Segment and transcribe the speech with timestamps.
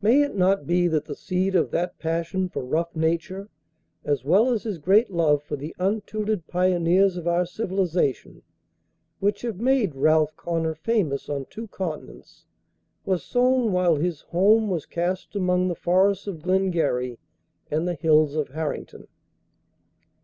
[0.00, 3.48] May it not be that the seed of that passion for rough nature,
[4.04, 8.42] as well as his great love for the untutored pioneers of our civilization,
[9.18, 12.44] which have made "Ralph Connor" famous on two continents,
[13.04, 17.18] was sown while his home was cast among the forests of Glengarry
[17.68, 19.08] and the hills of Harrington?